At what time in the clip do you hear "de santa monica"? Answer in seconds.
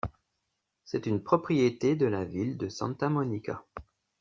2.57-3.63